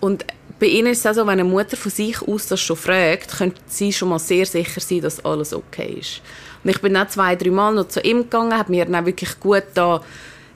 [0.00, 0.24] Und
[0.60, 3.38] bei ihnen ist es auch so, wenn eine Mutter von sich aus das schon fragt,
[3.38, 6.20] könnte sie schon mal sehr sicher sein, dass alles okay ist.
[6.62, 9.38] Und ich bin dann zwei, drei Mal noch zu ihm gegangen, habe mir dann wirklich
[9.40, 10.00] gut da,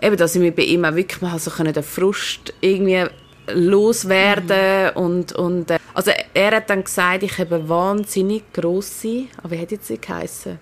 [0.00, 3.04] eben, dass ich mir bei ihm auch wirklich mal so den Frust irgendwie
[3.52, 5.02] loswerden mhm.
[5.02, 5.70] und, und
[6.34, 10.58] er hat dann gesagt, ich habe wahnsinnig grosse, aber wie hat jetzt sie geheißen?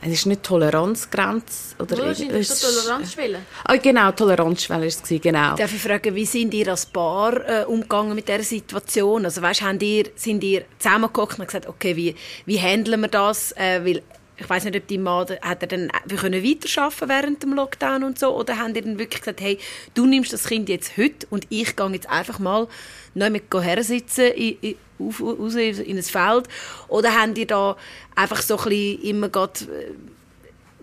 [0.00, 3.40] Es ist nicht Toleranzgrenze oder oh, ist Toleranzschwelle.
[3.64, 5.56] Ah, genau, Toleranzschwelle ist es genau.
[5.56, 9.24] Darf ich fragen, wie sind ihr als Paar äh, umgegangen mit dieser Situation?
[9.24, 12.14] Also weißt, haben ihr, sind ihr zusammengeguckt und gesagt, okay, wie,
[12.46, 13.50] wie handeln wir das?
[13.52, 14.02] Äh, weil
[14.40, 18.04] ich weiß nicht, ob die Mann, hat er dann wir können weiterarbeiten während dem Lockdown
[18.04, 19.58] und so, oder haben die dann wirklich gesagt, hey,
[19.94, 22.68] du nimmst das Kind jetzt heute und ich gehe jetzt einfach mal
[23.14, 26.48] nicht mit her sitzen in, in, auf, raus in ein Feld,
[26.86, 27.76] oder haben die da
[28.14, 29.92] einfach so ein bisschen immer grad, äh,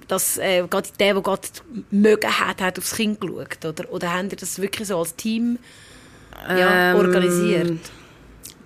[0.08, 1.48] dass äh, gerade der, der gerade
[1.92, 5.60] mögen hat, hat aufs Kind geschaut, oder, oder haben die das wirklich so als Team
[6.50, 7.80] ja, ähm, organisiert?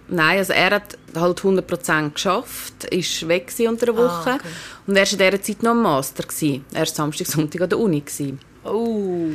[0.09, 4.47] Nein, also er hat halt 100% geschafft, ist weg unter der Ah, Woche okay.
[4.87, 6.23] und er war in dieser Zeit noch am Master.
[6.23, 6.65] Gewesen.
[6.73, 8.01] Er war Samstag, Sonntag an der Uni.
[8.01, 8.39] Gewesen.
[8.63, 9.27] Oh.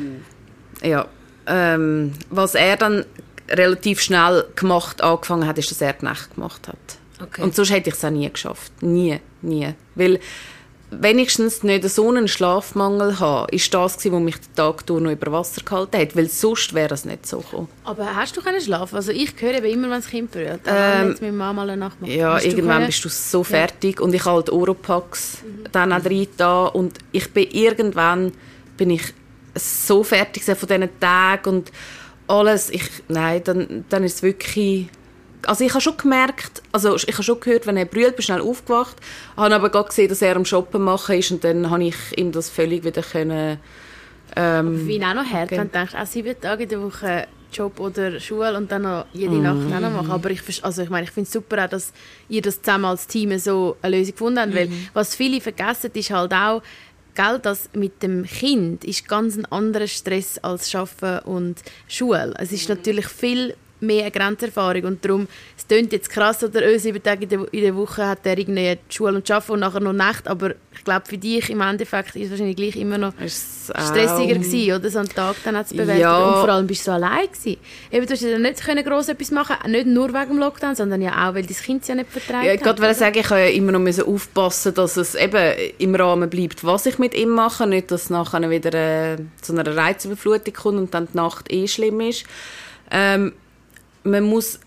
[0.82, 1.06] Ja,
[1.46, 3.04] ähm, was er dann
[3.48, 6.76] relativ schnell gemacht, angefangen hat, ist, dass er die Nacht gemacht hat.
[7.22, 7.42] Okay.
[7.42, 8.72] Und sonst hätte ich es auch nie geschafft.
[8.82, 9.74] Nie, nie.
[9.94, 10.18] Weil
[10.90, 15.10] wenigstens nicht so einen Schlafmangel haben, ist das gewesen, was mich den Tag durch noch
[15.10, 16.16] über Wasser gehalten hat.
[16.16, 17.68] Weil sonst wäre es nicht so gekommen.
[17.84, 18.94] Aber hast du können schlafen?
[18.96, 20.60] Also ich höre eben immer, wenn das Kind brüllt.
[20.66, 22.10] Ähm, jetzt mit Mama eine Nacht macht.
[22.12, 25.38] Ja, Hast du irgendwann können- bist du so fertig und ich habe halt Oropax
[25.72, 28.32] dann auch rein da und ich bin irgendwann
[28.76, 29.02] bin ich
[29.56, 31.72] so fertig von diesen Tagen und
[32.26, 32.70] alles.
[32.70, 34.88] Ich, nein, dann, dann ist es wirklich...
[35.48, 38.26] Also ich habe schon gemerkt, also ich habe schon gehört, wenn er brüllt, bin ich
[38.26, 38.96] schnell aufgewacht,
[39.36, 42.32] habe aber gerade gesehen, dass er am Shoppen machen ist und dann habe ich ihm
[42.32, 43.58] das völlig wieder können...
[44.36, 45.58] Ähm, Wie auch noch hart, Okay.
[45.58, 49.06] wenn du denkst, auch sieben Tage in der Woche Job oder Schule und dann noch
[49.12, 49.42] jede Mhm.
[49.42, 50.10] Nacht auch noch machen.
[50.10, 51.92] Aber ich, also ich meine, ich finde es super auch, dass
[52.28, 54.88] ihr das zusammen als Team so eine Lösung gefunden habt, weil Mhm.
[54.92, 56.62] was viele vergessen, ist halt auch,
[57.14, 62.34] gell, dass mit dem Kind ist ganz ein anderer Stress als Arbeiten und Schule.
[62.40, 62.56] Es Mhm.
[62.56, 67.02] ist natürlich viel mehr eine Grenzerfahrung und darum, es klingt jetzt krass, oder oh, sieben
[67.02, 69.92] Tage in der, in der Woche hat er irgendwie Schule und Arbeiten und nachher noch
[69.92, 73.70] Nacht, aber ich glaube, für dich im Endeffekt ist es wahrscheinlich gleich immer noch ist
[73.70, 74.90] es stressiger gewesen, oder?
[74.90, 76.00] So einen Tag dann zu bewältigen.
[76.00, 76.26] Ja.
[76.26, 77.58] Und vor allem bist du so allein gewesen.
[77.90, 81.00] Eben, du hast ja nicht können gross etwas machen nicht nur wegen dem Lockdown, sondern
[81.00, 83.30] ja auch, weil dein Kind es ja nicht vertreibt Ja, ich wollte gerade sagen, ich
[83.30, 87.14] habe ja immer noch müssen aufpassen, dass es eben im Rahmen bleibt, was ich mit
[87.14, 87.66] ihm mache.
[87.66, 91.66] Nicht, dass es nachher wieder äh, zu einer Reizüberflutung kommt und dann die Nacht eh
[91.66, 92.24] schlimm ist.
[92.90, 93.32] Ähm,
[94.04, 94.60] man muss...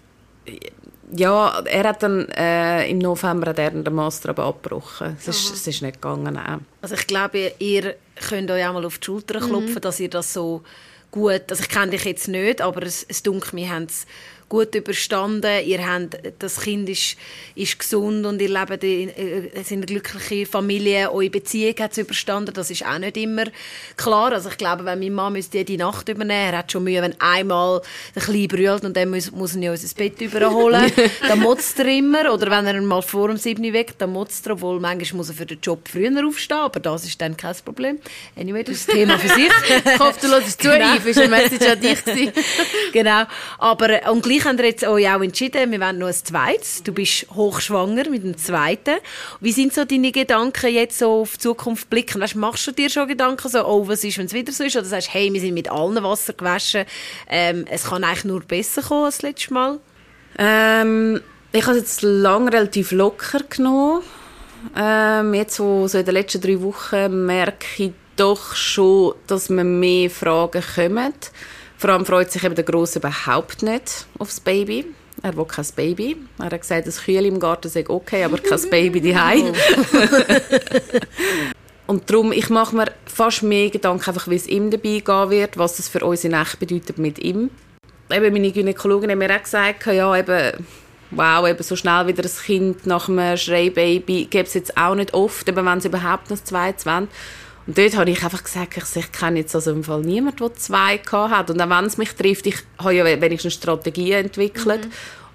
[1.15, 5.15] Ja, er hat dann äh, im November hat er den Master aber abgebrochen.
[5.17, 6.38] Es ist, es ist nicht gegangen.
[6.82, 7.95] Also ich glaube, ihr
[8.28, 10.63] könnt euch auch mal auf die Schulter klopfen, dass ihr das so
[11.12, 14.06] gut, also ich kenne dich jetzt nicht, aber es, es dunkelt mir, habt es
[14.49, 17.17] gut überstanden, ihr habt, das Kind ist,
[17.55, 21.91] ist gesund und ihr lebt in, äh, es sind eine glückliche Familie, eure Beziehung hat
[21.91, 23.45] es überstanden, das ist auch nicht immer
[23.95, 24.31] klar.
[24.33, 27.19] Also ich glaube, wenn mein Mann müsste jede Nacht übernehmen, er hat schon Mühe, wenn
[27.19, 27.81] einmal
[28.15, 30.91] der Kleine brüllt und dann muss, muss er ja unser Bett überholen,
[31.27, 34.13] dann motzt er immer, oder wenn er ihn mal vor dem 7 Uhr weckt, dann
[34.13, 37.36] motzt er, obwohl manchmal muss er für den Job früher aufstehen, aber das ist dann
[37.36, 37.99] kein Problem.
[38.39, 39.47] Anyway, das ist das Thema für sich.
[39.88, 40.95] Ich hoffe, du lässt zu, Genau.
[40.95, 41.05] Yves.
[41.05, 41.99] Ist eine Message an dich
[42.93, 43.23] genau.
[43.57, 46.84] Aber, äh, und gleich haben wir jetzt euch auch entschieden, wir wollen noch ein zweites.
[46.84, 48.97] Du bist hochschwanger mit dem zweiten.
[49.39, 52.21] Wie sind so deine Gedanken jetzt so auf die Zukunft blicken?
[52.21, 54.76] Weißt, machst du dir schon Gedanken so, oh, was ist, wenn es wieder so ist?
[54.76, 56.86] Oder sagst, hey, wir sind mit allen Wasser gewaschen,
[57.30, 59.80] ähm, es kann eigentlich nur besser kommen als das letzte Mal?
[60.38, 61.21] Ähm,
[61.52, 64.04] ich habe es jetzt lange relativ locker genommen.
[64.76, 69.63] Ähm, jetzt so, so in den letzten drei Wochen merke ich doch schon, dass mir
[69.63, 71.13] mehr Fragen kommen.
[71.77, 74.85] Vor allem freut sich eben der Grosse überhaupt nicht aufs Baby.
[75.21, 76.17] Er will kein Baby.
[76.39, 79.53] Er hat gesagt, das Kühl im Garten sei okay, aber kein Baby daheim.
[81.87, 85.57] Und darum, ich mache mir fast mehr Gedanken, einfach, wie es ihm dabei gehen wird,
[85.57, 87.49] was das für unsere Nacht bedeutet mit ihm.
[88.11, 90.65] Eben meine Gynäkologin hat mir auch gesagt, ja, eben,
[91.11, 95.13] wow, eben so schnell wieder ein Kind nach einem Schreibaby gibt es jetzt auch nicht
[95.13, 97.07] oft, eben wenn sie überhaupt noch zwei wollen.
[97.67, 100.56] Und dort habe ich einfach gesagt, ich, ich kenne jetzt also im Fall niemanden, der
[100.56, 101.49] zwei hat.
[101.49, 104.88] Und auch wenn es mich trifft, ich habe ja wenigstens Strategien entwickelt.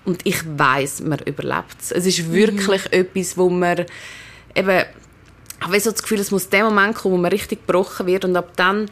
[0.06, 1.92] Und ich weiß, man überlebt es.
[1.92, 3.84] Es ist wirklich etwas, wo man
[4.54, 4.84] eben,
[5.60, 8.24] ich habe so das Gefühl, es muss der Moment kommen, wo man richtig gebrochen wird
[8.24, 8.90] und ab dann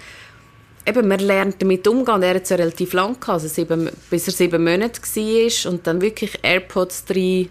[0.87, 2.23] eben, man lernt damit umgehen.
[2.23, 5.87] Er hat es ja relativ lang gehabt, also sieben, bis er sieben Monate war und
[5.87, 7.49] dann wirklich AirPods drin,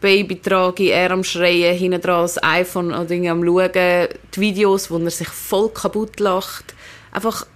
[0.00, 4.90] Baby trage, er am Schreien, hinten dran das iPhone oder irgendwie am Schauen, die Videos,
[4.90, 6.74] wo er sich voll kaputt lacht.
[7.12, 7.46] Einfach,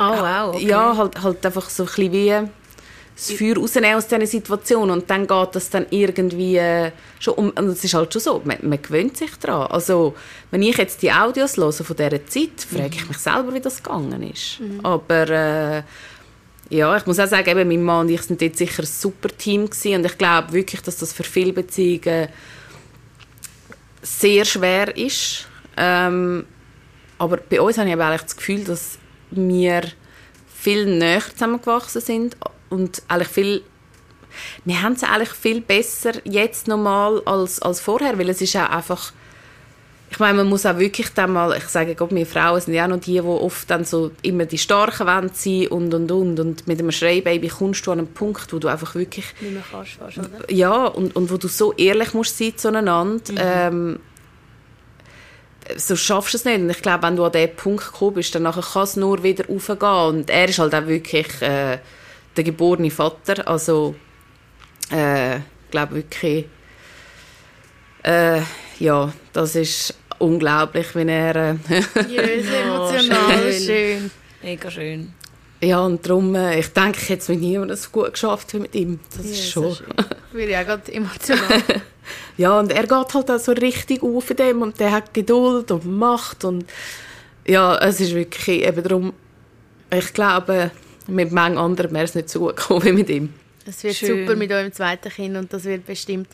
[0.00, 0.54] Oh, wow.
[0.54, 0.68] Okay.
[0.68, 2.48] ja, halt, halt einfach so ein bisschen wie
[3.16, 7.50] das Feuer rausnehmen aus dieser Situation und dann geht das dann irgendwie äh, schon um,
[7.50, 9.66] und es ist halt schon so, man, man gewöhnt sich daran.
[9.72, 10.14] Also,
[10.52, 13.82] wenn ich jetzt die Audios höre von dieser Zeit, frage ich mich selber, wie das
[13.82, 14.60] gegangen ist.
[14.84, 15.82] Aber äh,
[16.70, 19.28] ja, ich muss auch sagen, eben, mein Mann und ich sind dort sicher ein super
[19.28, 22.28] Team gewesen und ich glaube wirklich, dass das für viele Beziehungen
[24.02, 25.48] sehr schwer ist.
[25.76, 26.46] Ähm,
[27.18, 28.98] aber bei uns habe ich eigentlich das Gefühl, dass
[29.30, 29.82] wir
[30.54, 32.36] viel näher zusammengewachsen sind
[32.70, 33.62] und eigentlich viel
[34.64, 38.70] wir haben es eigentlich viel besser jetzt nochmal als, als vorher, weil es ist auch
[38.70, 39.12] einfach
[40.10, 42.84] ich meine, man muss auch wirklich dann mal, ich sage Gott, wir Frauen sind ja
[42.84, 46.40] auch noch die, die oft dann so immer die Starken wollen sein und und und
[46.40, 49.62] und mit einem Schreibaby kommst du an einen Punkt, wo du einfach wirklich Nicht mehr
[49.70, 50.50] kannst fast, oder?
[50.50, 54.00] ja, und, und wo du so ehrlich musst sein zueinander, ähm,
[55.76, 56.60] so schaffst du es nicht.
[56.60, 59.22] Und ich glaube, wenn du an diesen Punkt gekommen bist, dann nachher kann es nur
[59.22, 59.80] wieder raufgehen.
[59.80, 61.78] Und er ist halt auch wirklich äh,
[62.36, 63.46] der geborene Vater.
[63.46, 63.94] Also,
[64.90, 66.46] äh, ich glaube wirklich,
[68.08, 68.42] äh,
[68.78, 71.36] ja, das ist unglaublich, wenn er...
[71.36, 71.54] Äh,
[72.08, 73.62] ja, emotional, schön.
[73.62, 74.10] schön.
[74.42, 75.12] Mega schön.
[75.60, 78.60] Ja, und darum, äh, ich denke, ich hätte es mit niemandem so gut geschafft wie
[78.60, 79.00] mit ihm.
[79.16, 79.76] Das ja, ist schon...
[80.32, 81.62] Würde ja gerade emotional.
[82.36, 85.70] ja, und er geht halt auch so richtig auf in dem und der hat Geduld
[85.70, 86.64] und Macht und
[87.46, 89.12] ja, es ist wirklich eben darum,
[89.90, 90.70] ich glaube,
[91.06, 93.32] mit manchen anderen wäre es nicht so gut gekommen wie mit ihm.
[93.66, 94.20] Es wird Schön.
[94.20, 96.28] super mit eurem zweiten Kind und das wird bestimmt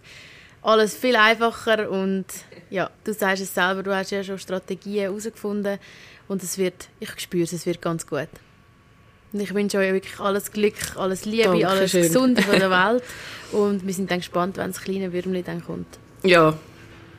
[0.65, 2.25] alles viel einfacher und
[2.71, 5.79] ja, du sagst es selber, du hast ja schon Strategien herausgefunden
[6.27, 8.29] und es wird, ich spüre es, es wird ganz gut.
[9.33, 11.67] Und ich wünsche euch wirklich alles Glück, alles Liebe, Dankeschön.
[11.67, 13.03] alles Gesunde von der Welt
[13.53, 15.99] und wir sind dann gespannt, wenn das kleine Würmli dann kommt.
[16.23, 16.55] Ja,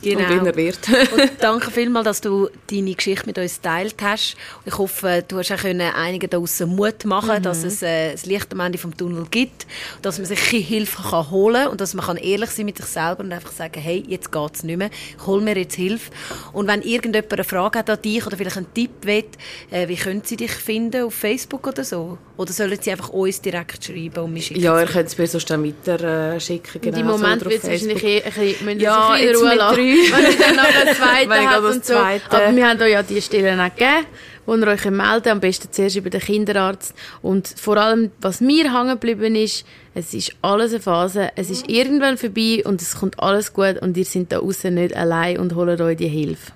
[0.05, 0.39] Genau.
[0.39, 0.79] Und er wird.
[0.87, 4.35] und danke vielmals, dass du deine Geschichte mit uns geteilt hast.
[4.65, 7.43] Ich hoffe, du hast auch können einigen daraus Mut machen, mhm.
[7.43, 9.65] dass es äh, das Licht am Ende vom Tunnel gibt,
[10.01, 12.85] dass man sich Hilfe kann holen kann und dass man kann ehrlich sein mit sich
[12.85, 16.11] selber und einfach sagen, hey, jetzt geht es nicht mehr, ich hole mir jetzt Hilfe.
[16.53, 19.25] Und wenn irgendjemand eine Frage hat an dich oder vielleicht einen Tipp will,
[19.71, 22.17] äh, wie können sie dich finden auf Facebook oder so?
[22.37, 24.61] Oder sollen sie einfach uns direkt schreiben und mich schicken?
[24.61, 26.81] Ja, ihr könnt es mir sonst dann weiter äh, schicken.
[26.81, 30.37] Genau, Im Moment so wird es wahrscheinlich ein bisschen, ja, in Ruhe lassen wenn ich
[30.37, 31.95] dann noch einen zweiten habe und so.
[31.95, 34.05] Aber wir haben euch ja die Stellen auch gegeben,
[34.45, 36.93] wo ihr euch melden Am besten zuerst über den Kinderarzt.
[37.21, 41.69] Und vor allem, was mir hängen geblieben ist, es ist alles eine Phase, es ist
[41.69, 45.55] irgendwann vorbei und es kommt alles gut und ihr seid da außen nicht allein und
[45.55, 46.51] holt euch die Hilfe.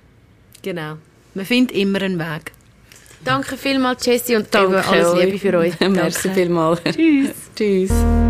[0.62, 0.96] Genau.
[1.34, 2.52] Man findet immer einen Weg.
[3.24, 5.78] Danke vielmals, Jessie, und Danke alles Liebe für euch.
[5.80, 6.80] Merci vielmals.
[6.84, 7.34] Tschüss.
[7.54, 8.29] Tschüss.